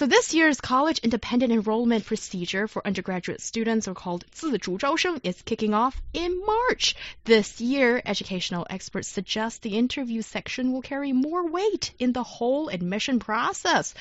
[0.00, 5.72] So this year's college independent enrollment procedure for undergraduate students, or called 自主招生, is kicking
[5.72, 6.94] off in March.
[7.24, 12.68] This year, educational experts suggest the interview section will carry more weight in the whole
[12.68, 13.94] admission process.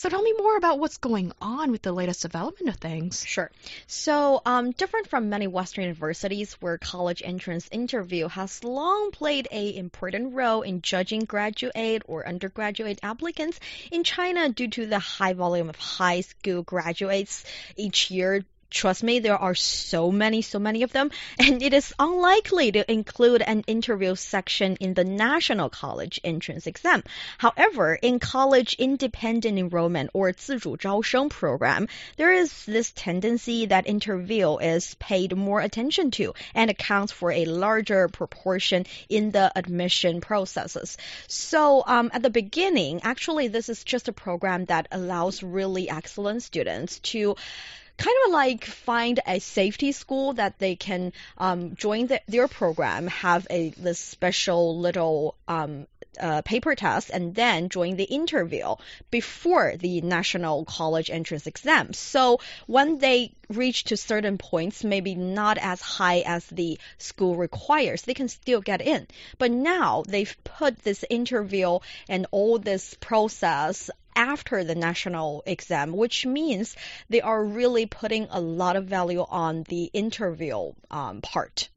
[0.00, 3.22] So tell me more about what's going on with the latest development of things.
[3.22, 3.50] Sure.
[3.86, 9.76] So, um, different from many Western universities where college entrance interview has long played a
[9.76, 13.60] important role in judging graduate or undergraduate applicants,
[13.92, 17.44] in China, due to the high volume of high school graduates
[17.76, 18.42] each year
[18.75, 22.91] Trust me, there are so many, so many of them, and it is unlikely to
[22.91, 27.01] include an interview section in the national college entrance exam.
[27.37, 31.87] However, in college independent enrollment or 自主招生 program,
[32.17, 37.45] there is this tendency that interview is paid more attention to and accounts for a
[37.45, 40.97] larger proportion in the admission processes.
[41.27, 46.43] So, um, at the beginning, actually, this is just a program that allows really excellent
[46.43, 47.37] students to
[48.00, 53.06] kind of like find a safety school that they can um, join the, their program,
[53.08, 55.86] have a this special little um,
[56.18, 58.74] uh, paper test, and then join the interview
[59.10, 61.92] before the national college entrance exam.
[61.92, 68.02] So when they reach to certain points, maybe not as high as the school requires,
[68.02, 69.06] they can still get in.
[69.38, 71.78] But now they've put this interview
[72.08, 76.76] and all this process after the national exam, which means
[77.08, 81.68] they are really putting a lot of value on the interview um, part.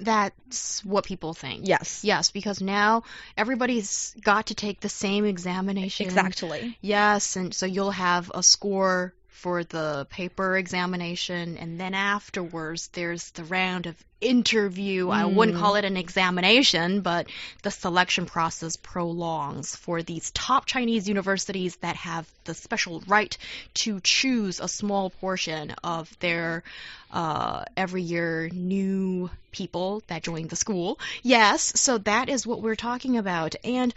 [0.00, 1.66] That's what people think.
[1.66, 2.04] Yes.
[2.04, 3.02] Yes, because now
[3.36, 6.06] everybody's got to take the same examination.
[6.06, 6.78] Exactly.
[6.80, 13.30] Yes, and so you'll have a score for the paper examination, and then afterwards there's
[13.30, 15.06] the round of interview.
[15.06, 15.14] Mm.
[15.14, 17.28] I wouldn't call it an examination, but
[17.62, 23.38] the selection process prolongs for these top Chinese universities that have the special right
[23.74, 26.64] to choose a small portion of their
[27.12, 30.98] uh, every year new people that join the school.
[31.22, 33.54] Yes, so that is what we're talking about.
[33.62, 33.94] And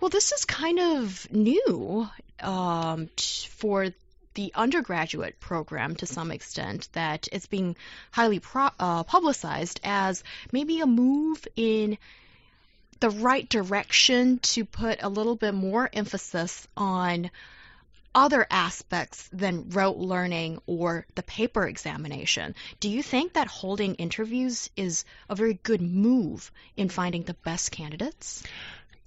[0.00, 2.06] well, this is kind of new
[2.42, 3.88] um, for
[4.36, 7.74] the undergraduate program to some extent that it's being
[8.12, 11.96] highly pro- uh, publicized as maybe a move in
[13.00, 17.30] the right direction to put a little bit more emphasis on
[18.14, 22.54] other aspects than rote learning or the paper examination.
[22.78, 27.70] Do you think that holding interviews is a very good move in finding the best
[27.70, 28.42] candidates?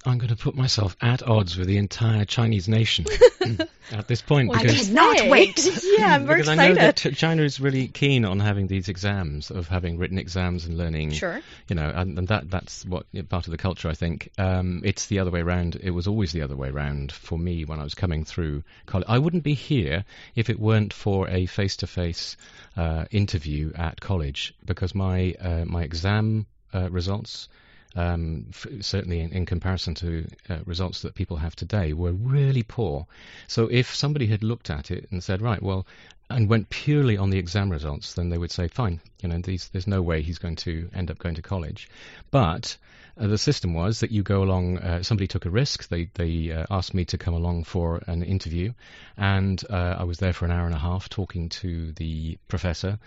[0.04, 3.04] I'm going to put myself at odds with the entire Chinese nation
[3.92, 5.58] at this point well, because I cannot wait.
[5.98, 6.60] yeah, I'm very because excited.
[6.60, 10.64] I know that China is really keen on having these exams, of having written exams
[10.64, 11.10] and learning.
[11.12, 11.40] Sure.
[11.68, 13.88] You know, and, and that that's what part of the culture.
[13.88, 15.76] I think um, it's the other way around.
[15.82, 19.06] It was always the other way around for me when I was coming through college.
[19.06, 22.38] I wouldn't be here if it weren't for a face-to-face
[22.76, 27.48] uh, interview at college because my uh, my exam uh, results
[27.96, 28.46] um,
[28.80, 33.06] certainly in, in, comparison to uh, results that people have today, were really poor.
[33.48, 35.86] So if somebody had looked at it and said, right, well,
[36.30, 39.68] and went purely on the exam results, then they would say, fine, you know, these,
[39.68, 41.88] there's no way he's going to end up going to college.
[42.30, 42.76] But
[43.20, 44.78] uh, the system was that you go along.
[44.78, 45.88] Uh, somebody took a risk.
[45.88, 48.72] They they uh, asked me to come along for an interview,
[49.16, 52.98] and uh, I was there for an hour and a half talking to the professor.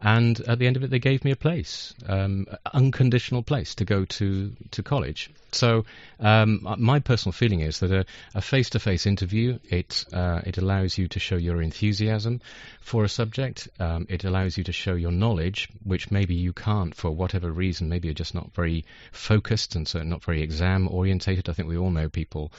[0.00, 3.84] And at the end of it, they gave me a place, um, unconditional place to
[3.84, 5.30] go to to college.
[5.52, 5.84] So
[6.18, 11.20] um, my personal feeling is that a, face-to-face interview it uh, it allows you to
[11.20, 12.40] show your enthusiasm
[12.80, 13.68] for a subject.
[13.78, 17.88] Um, it allows you to show your knowledge, which maybe you can't for whatever reason.
[17.88, 21.48] Maybe you're just not very focused and so not very exam orientated.
[21.48, 22.52] I think we all know people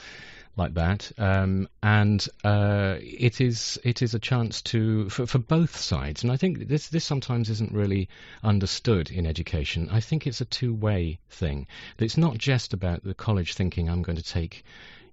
[0.56, 5.76] like that, um, and uh, it is it is a chance to for, for both
[5.76, 6.22] sides.
[6.22, 8.08] And I think this this sometimes isn't really
[8.42, 9.88] understood in education.
[9.90, 11.66] I think it's a two way thing.
[11.98, 14.64] It's not just about the college thinking I'm going to take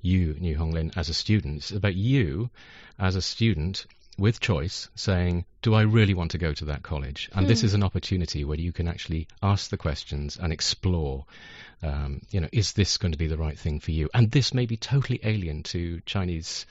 [0.02, 1.58] you, Niu Honglin, as a student.
[1.58, 2.50] It's about you
[2.98, 3.86] as a student
[4.20, 7.30] with choice saying, do I really want to go to that college?
[7.34, 7.50] And hmm.
[7.50, 11.26] this is an opportunity where you can actually ask the questions and explore
[11.82, 14.10] um, you know, is this going to be the right thing for you?
[14.14, 16.66] And this may be totally alien to Chinese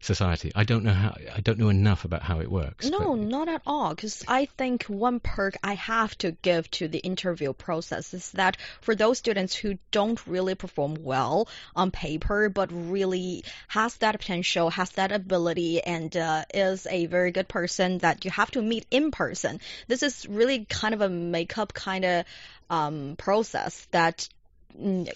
[0.00, 0.52] society.
[0.54, 1.16] I don't know how.
[1.34, 2.88] I don't know enough about how it works.
[2.88, 3.94] No, not at all.
[3.94, 8.56] Because I think one perk I have to give to the interview process is that
[8.80, 14.70] for those students who don't really perform well on paper, but really has that potential,
[14.70, 18.86] has that ability, and uh, is a very good person that you have to meet
[18.90, 22.24] in person, this is really kind of a makeup kind of
[22.70, 24.28] um, process that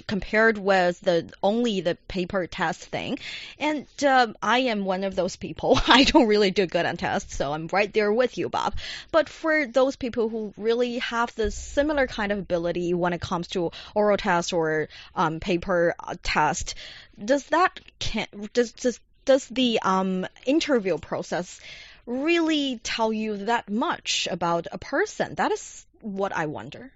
[0.07, 3.19] compared with the only the paper test thing.
[3.59, 5.79] And um, I am one of those people.
[5.87, 8.75] I don't really do good on tests, so I'm right there with you, Bob.
[9.13, 13.49] But for those people who really have this similar kind of ability when it comes
[13.49, 16.75] to oral test or um, paper uh, test,
[17.23, 21.61] does that can does does does the um, interview process
[22.07, 25.35] really tell you that much about a person?
[25.35, 26.91] That is what I wonder.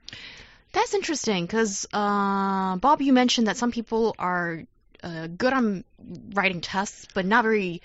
[0.74, 4.64] That's interesting because, uh, Bob, you mentioned that some people are
[5.04, 5.84] uh, good on
[6.34, 7.80] writing tests, but not very.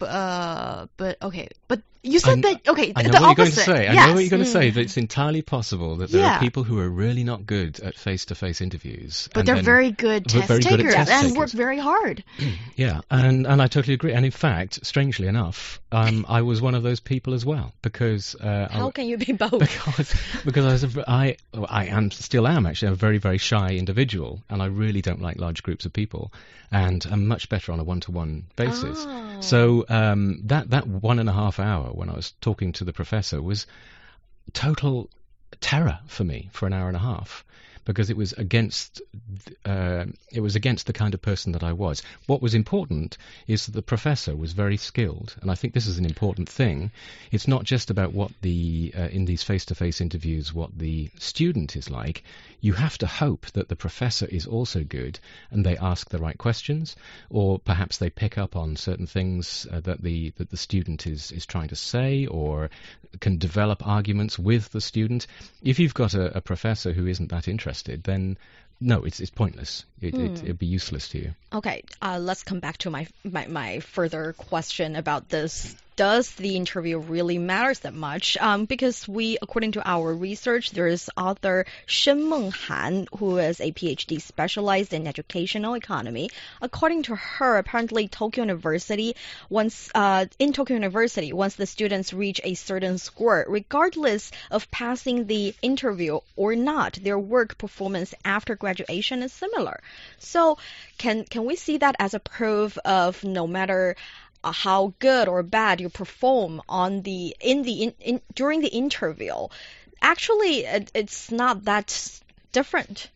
[0.00, 2.92] Uh, but okay, but you said I kn- that okay.
[2.96, 3.86] I know the what you're going to say.
[3.88, 4.06] I yes.
[4.08, 4.70] know what you're going to say.
[4.70, 4.74] Mm.
[4.74, 6.36] That it's entirely possible that there Yeah.
[6.36, 9.90] are people who are really not good at face-to-face interviews, But and they're then- very
[9.90, 12.24] good test very good at takers test and work very hard.
[12.76, 14.12] Yeah, and and I totally agree.
[14.14, 18.34] And in fact, strangely enough, um, I was one of those people as well because
[18.36, 19.58] uh, I, How can you be both?
[19.58, 20.14] because
[20.44, 23.36] because I was a, v- I well, I am still am actually a very very
[23.38, 26.32] shy individual, and I really don't like large groups of people,
[26.72, 29.04] and I'm much better on a one-to-one basis.
[29.06, 29.40] Oh.
[29.40, 32.84] So um, that that one and a half hour Uh, when I was talking to
[32.84, 33.66] the professor was
[34.52, 35.10] total
[35.60, 37.44] terror for me for an hour and a half
[37.84, 39.02] because it was against
[39.64, 42.02] uh, it was against the kind of person that I was.
[42.26, 45.98] What was important is that the professor was very skilled, and I think this is
[45.98, 46.90] an important thing.
[47.30, 51.90] It's not just about what the uh, in these face-to-face interviews what the student is
[51.90, 52.22] like.
[52.60, 55.18] You have to hope that the professor is also good
[55.50, 56.96] and they ask the right questions,
[57.30, 61.32] or perhaps they pick up on certain things uh, that the that the student is
[61.32, 62.70] is trying to say, or
[63.20, 65.26] can develop arguments with the student.
[65.62, 67.69] If you've got a, a professor who isn't that interested,
[68.04, 68.36] then
[68.80, 69.84] no, it's it's pointless.
[70.00, 71.34] It, it, it'd be useless to you.
[71.52, 75.76] Okay, uh, let's come back to my, my my further question about this.
[76.00, 78.38] Does the interview really matters that much?
[78.38, 83.70] Um, because we, according to our research, there is author Shen Menghan, who is a
[83.70, 86.30] PhD specialized in educational economy.
[86.62, 89.14] According to her, apparently Tokyo University,
[89.50, 95.26] once uh, in Tokyo University, once the students reach a certain score, regardless of passing
[95.26, 99.82] the interview or not, their work performance after graduation is similar.
[100.18, 100.56] So,
[100.96, 103.96] can can we see that as a proof of no matter
[104.44, 108.68] uh, how good or bad you perform on the in the in, in during the
[108.68, 109.34] interview,
[110.02, 112.20] actually it, it's not that
[112.52, 113.08] different.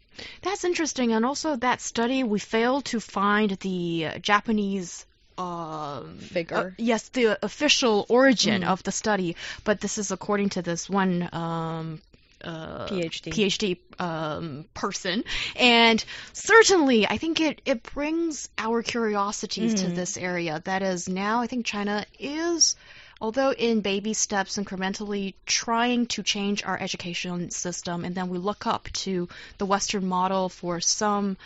[0.43, 5.06] That's interesting, and also that study we failed to find the Japanese.
[5.37, 6.56] Um, Figure.
[6.56, 8.69] uh, yes, the official origin Mm.
[8.69, 9.35] of the study,
[9.65, 12.00] but this is according to this one um,
[12.44, 13.32] uh, PhD.
[13.32, 15.25] PhD um, person,
[15.56, 19.94] and certainly I think it it brings our curiosities to Mhm.
[19.94, 20.61] this area.
[20.64, 22.76] That is now I think China is.
[23.20, 28.67] Although in baby steps, incrementally trying to change our education system, and then we look
[28.67, 31.37] up to the Western model for some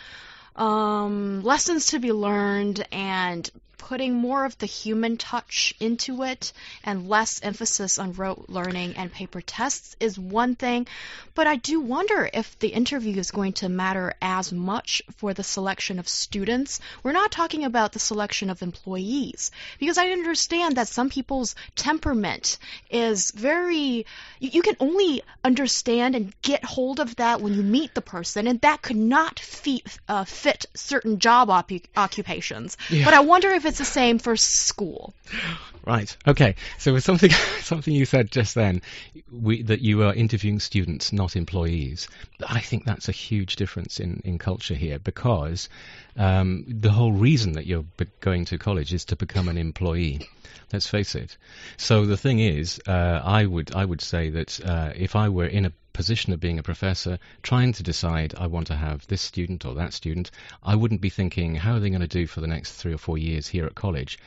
[0.55, 3.49] um, lessons to be learned and
[3.79, 6.53] putting more of the human touch into it
[6.83, 10.85] and less emphasis on rote learning and paper tests is one thing.
[11.33, 15.43] But I do wonder if the interview is going to matter as much for the
[15.43, 16.79] selection of students.
[17.01, 22.57] We're not talking about the selection of employees because I understand that some people's temperament
[22.91, 24.05] is very,
[24.39, 28.47] you, you can only understand and get hold of that when you meet the person,
[28.47, 32.77] and that could not fit, uh, fit certain job oppu- occupations.
[32.89, 33.05] Yeah.
[33.05, 35.13] But I wonder if it's the same for school.
[35.85, 36.15] Right.
[36.27, 36.55] Okay.
[36.77, 38.81] So with something something you said just then,
[39.31, 42.07] we, that you are interviewing students, not employees.
[42.45, 45.69] I think that's a huge difference in, in culture here because
[46.17, 47.85] um, the whole reason that you're
[48.19, 50.27] going to college is to become an employee.
[50.73, 51.37] Let's face it.
[51.77, 55.47] So the thing is, uh, I would I would say that uh, if I were
[55.47, 59.21] in a position of being a professor, trying to decide I want to have this
[59.21, 60.31] student or that student,
[60.63, 62.97] I wouldn't be thinking how are they going to do for the next three or
[62.97, 64.17] four years here at college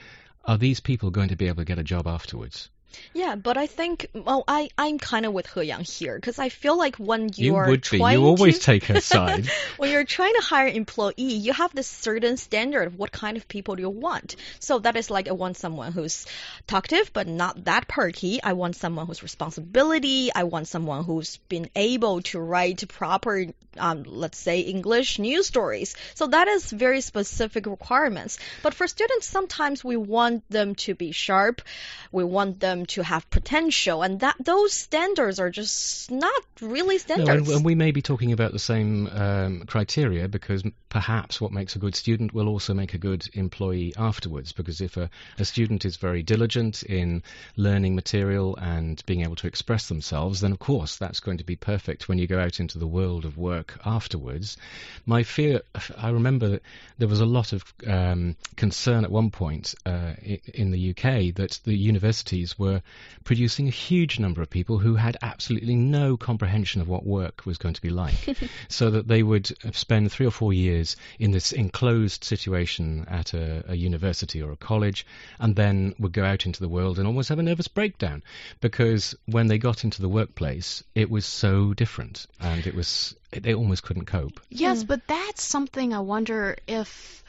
[0.44, 2.68] are these people going to be able to get a job afterwards?
[3.12, 6.48] Yeah, but I think well, I I'm kind of with He Yang here because I
[6.48, 7.98] feel like when you, You are would be.
[7.98, 9.48] You always to, take her side.
[9.76, 13.36] when you're trying to hire an employee, you have this certain standard of what kind
[13.36, 14.36] of people do you want.
[14.60, 16.26] So that is like I want someone who's
[16.66, 18.42] talkative but not that perky.
[18.42, 20.30] I want someone who's responsibility.
[20.34, 23.46] I want someone who's been able to write proper,
[23.78, 25.94] um, let's say English news stories.
[26.14, 28.38] So that is very specific requirements.
[28.62, 31.62] But for students, sometimes we want them to be sharp.
[32.10, 36.98] We want them to have potential, and that those standards are just not really No,
[36.98, 37.48] standards.
[37.48, 41.76] and, and we may be talking about the same um, criteria because perhaps what makes
[41.76, 44.52] a good student will also make a good employee afterwards.
[44.52, 47.22] Because if a, a student is very diligent in
[47.56, 51.56] learning material and being able to express themselves, then of course that's going to be
[51.56, 54.56] perfect when you go out into the world of work afterwards.
[55.06, 55.62] My fear,
[55.96, 56.62] I remember that
[56.98, 60.14] there was a lot of um, concern at one point uh,
[60.54, 62.71] in the UK that the universities were
[63.24, 67.58] producing a huge number of people who had absolutely no comprehension of what work was
[67.58, 68.14] going to be like,
[68.68, 73.34] so that they would uh, spend three or four years in this enclosed situation at
[73.34, 75.04] a, a university or a college,
[75.40, 78.22] and then would go out into the world and almost have a nervous breakdown.
[78.60, 83.54] Because when they got into the workplace, it was so different, and it was they
[83.54, 84.40] almost couldn't cope.
[84.50, 84.88] Yes, hmm.
[84.88, 87.24] but that's something I wonder if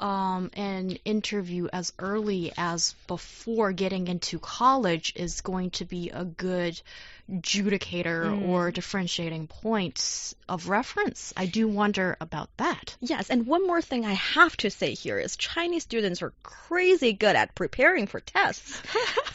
[0.00, 6.24] um, an interview as early as before getting into college is going to be a
[6.24, 6.80] good
[7.30, 11.34] judicator or differentiating points of reference.
[11.36, 12.96] I do wonder about that.
[13.00, 17.12] Yes, and one more thing I have to say here is Chinese students are crazy
[17.12, 18.80] good at preparing for tests.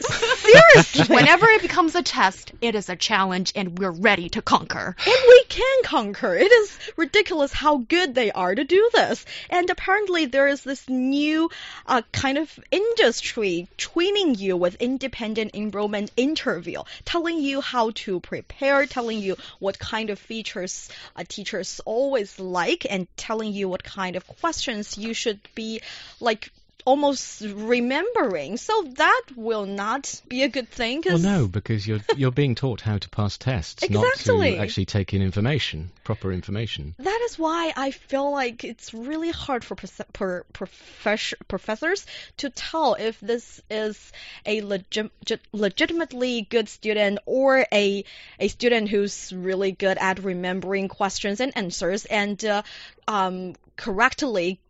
[0.00, 1.04] Seriously.
[1.14, 4.96] Whenever it becomes a test, it is a challenge and we're ready to conquer.
[5.06, 6.34] And we can conquer.
[6.34, 9.24] It is ridiculous how good they are to do this.
[9.50, 11.50] And apparently, there is this new
[11.86, 18.86] uh, kind of industry training you with independent enrollment interview, telling you how to prepare,
[18.86, 24.16] telling you what kind of features uh, teachers always like, and telling you what kind
[24.16, 25.80] of questions you should be
[26.20, 26.50] like
[26.84, 28.56] almost remembering.
[28.56, 31.02] So that will not be a good thing.
[31.02, 34.84] 'cause- Well, no, because you're you're being taught how to pass tests, not to actually
[34.86, 36.94] take in information, proper information.
[36.98, 39.76] That is why I feel like it's really hard for
[40.12, 42.06] per, profess- professors
[42.38, 44.12] to tell if this is
[44.44, 45.10] a legi-
[45.52, 48.04] legitimately good student or a
[48.38, 52.62] a student who's really good at remembering questions and answers and uh,
[53.08, 54.60] um, correctly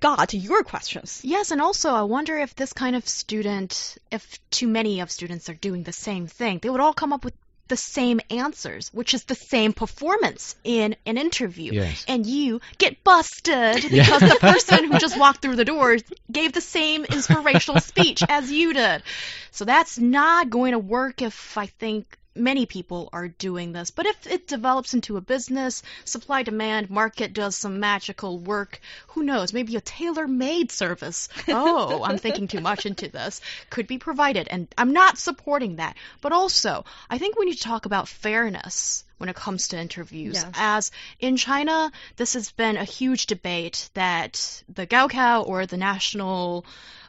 [0.00, 1.20] got your questions.
[1.22, 5.48] Yes, and also I wonder if this kind of student, if too many of students
[5.48, 7.34] are doing the same thing, they would all come up with
[7.68, 11.72] the same answers, which is the same performance in an interview.
[11.72, 12.04] Yes.
[12.08, 14.04] And you get busted Yeah.
[14.04, 15.96] because the person who just walked through the door
[16.32, 19.02] gave the same inspirational speech as you did.
[19.50, 23.90] So that's not going to work if I think many people are doing this.
[23.90, 29.22] But if it develops into a business, supply demand, market does some magical work, who
[29.22, 29.52] knows?
[29.52, 31.28] Maybe a tailor made service.
[31.60, 33.40] Oh, I'm thinking too much into this.
[33.70, 34.48] Could be provided.
[34.48, 35.96] And I'm not supporting that.
[36.20, 40.36] But also, I think we need to talk about fairness when it comes to interviews.
[40.36, 40.52] Yes.
[40.54, 46.64] As in China, this has been a huge debate that the Gaokao or the national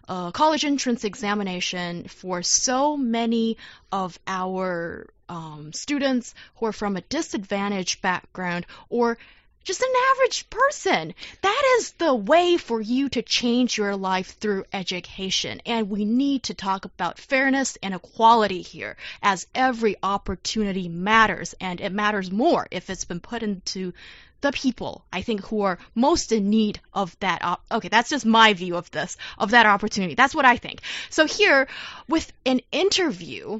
[0.07, 3.57] uh, college entrance examination for so many
[3.91, 9.17] of our um, students who are from a disadvantaged background or
[9.63, 11.13] just an average person.
[11.41, 15.62] That is the way for you to change your life through education.
[15.65, 21.79] And we need to talk about fairness and equality here, as every opportunity matters, and
[21.81, 23.93] it matters more if it's been put into
[24.41, 27.43] the people, I think, who are most in need of that.
[27.43, 30.15] Op- okay, that's just my view of this, of that opportunity.
[30.15, 30.81] That's what I think.
[31.09, 31.67] So here,
[32.07, 33.59] with an interview,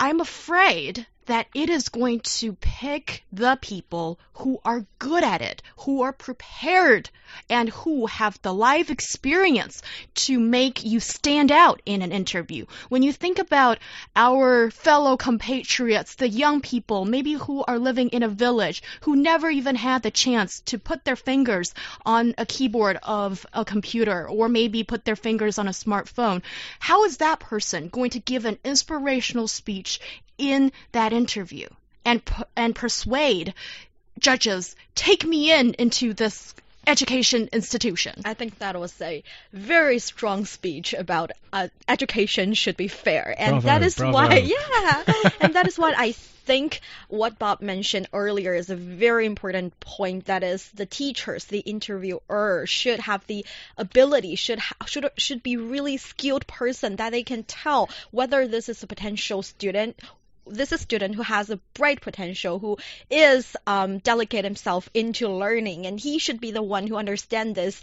[0.00, 5.62] I'm afraid that it is going to pick the people who are good at it,
[5.78, 7.08] who are prepared,
[7.48, 9.82] and who have the live experience
[10.14, 12.64] to make you stand out in an interview.
[12.88, 13.78] When you think about
[14.14, 19.50] our fellow compatriots, the young people, maybe who are living in a village, who never
[19.50, 24.48] even had the chance to put their fingers on a keyboard of a computer, or
[24.48, 26.42] maybe put their fingers on a smartphone,
[26.78, 30.00] how is that person going to give an inspirational speech
[30.38, 31.68] in that interview
[32.04, 32.22] and
[32.56, 33.54] and persuade
[34.18, 36.54] judges take me in into this
[36.86, 38.20] education institution.
[38.24, 39.22] I think that was a
[39.52, 44.12] very strong speech about uh, education should be fair, and Bravo, that is bravo.
[44.12, 45.02] why, yeah,
[45.40, 50.26] and that is what I think what Bob mentioned earlier is a very important point.
[50.26, 53.46] That is, the teachers, the interviewer, should have the
[53.78, 58.68] ability, should ha- should should be really skilled person that they can tell whether this
[58.68, 59.98] is a potential student
[60.46, 62.78] this is a student who has a bright potential, who
[63.10, 67.82] is um, delicate himself into learning, and he should be the one who understands this.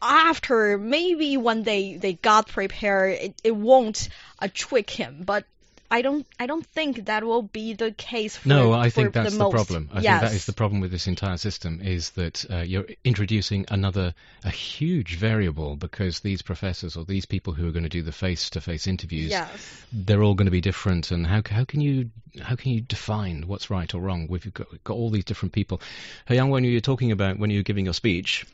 [0.00, 5.44] After maybe when they they got prepared, it, it won't uh, trick him, but.
[5.92, 6.26] I don't.
[6.40, 8.38] I don't think that will be the case.
[8.38, 9.90] For, No, I think that's the, the, problem.
[9.92, 10.20] I yes.
[10.20, 14.14] think that is the problem with this entire system is that uh, you're introducing another
[14.42, 18.10] a huge variable because these professors or these people who are going to do the
[18.10, 19.84] face-to-face interviews, Yes.
[19.92, 21.10] they're all going to be different.
[21.10, 24.28] And how how can you how can you define what's right or wrong?
[24.30, 25.82] We've got, got all these different people.
[26.26, 28.46] He Yang, when you were talking about when you were giving your speech,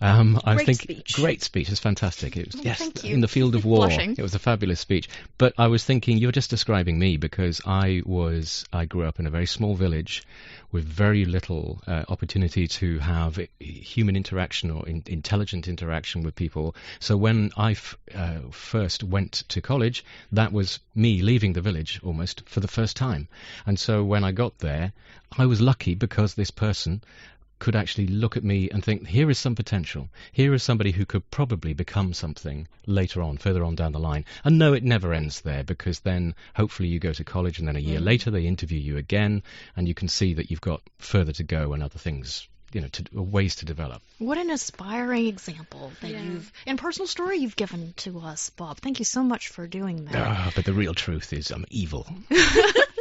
[0.00, 1.12] um, I Great think speech.
[1.14, 1.68] great speech.
[1.70, 2.36] It's fantastic.
[2.36, 4.14] It was, Oh, yes, in the field of war, Blushing.
[4.16, 5.08] it was a fabulous speech.
[5.36, 9.26] But I was thinking you're just describing me because I was I grew up in
[9.26, 10.22] a very small village
[10.72, 16.74] with very little uh, opportunity to have human interaction or in, intelligent interaction with people.
[17.00, 22.00] So when I f- uh, first went to college, that was me leaving the village
[22.02, 23.28] almost for the first time.
[23.66, 24.92] And so when I got there,
[25.36, 27.02] I was lucky because this person
[27.60, 30.08] could actually look at me and think, here is some potential.
[30.32, 34.24] Here is somebody who could probably become something later on, further on down the line.
[34.42, 37.76] And no, it never ends there because then hopefully you go to college and then
[37.76, 38.04] a year mm.
[38.04, 39.42] later they interview you again
[39.76, 42.88] and you can see that you've got further to go and other things, you know,
[42.88, 44.02] to, ways to develop.
[44.18, 46.22] What an inspiring example that Yeah.
[46.22, 48.78] you've and personal story you've given to us, Bob.
[48.78, 50.14] Thank you so much for doing that.
[50.16, 52.06] Ah, but the real truth is I'm evil.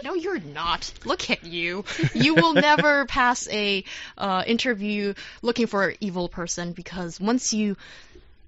[0.02, 0.92] No, you're not.
[1.04, 1.84] Look at you.
[2.14, 3.84] You will never pass a
[4.18, 7.76] uh, interview looking for an evil person because once you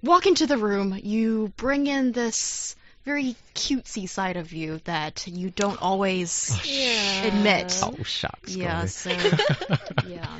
[0.02, 2.74] walk into the room, you bring in this
[3.04, 7.24] very cutesy side of you that you don't always Yeah.
[7.24, 7.78] admit.
[7.82, 8.56] Oh, shucks.
[8.56, 9.10] yeah, so
[10.08, 10.38] yeah.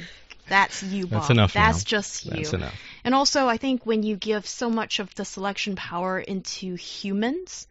[0.53, 1.21] That's you, Bob.
[1.21, 1.89] That's enough That's now.
[1.89, 2.31] just you.
[2.33, 2.75] That's enough.
[3.05, 7.67] And also, I think when you give so much of the selection power into humans,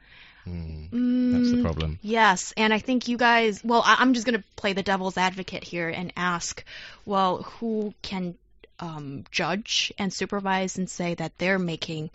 [0.47, 0.89] Mm,
[1.31, 1.99] that's the problem.
[2.01, 3.63] Yes, and I think you guys.
[3.63, 6.63] Well, I, I'm just going to play the devil's advocate here and ask,
[7.05, 8.33] well, who can
[8.79, 12.09] um, judge and supervise and say that they're making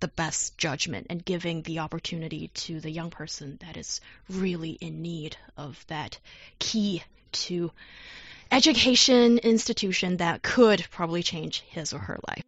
[0.00, 5.00] the best judgment and giving the opportunity to the young person that is really in
[5.00, 6.18] need of that
[6.58, 7.70] key to
[8.50, 12.44] education institution that could probably change his or her life.